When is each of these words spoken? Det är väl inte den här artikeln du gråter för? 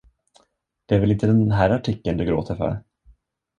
Det 0.85 0.95
är 0.95 0.99
väl 0.99 1.11
inte 1.11 1.27
den 1.27 1.51
här 1.51 1.69
artikeln 1.69 2.17
du 2.17 2.25
gråter 2.25 2.55
för? 2.55 2.83